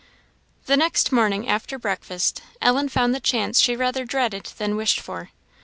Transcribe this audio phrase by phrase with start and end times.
[0.65, 5.29] The next morning, after breakfast, Ellen found the chance she rather dreaded than wished for.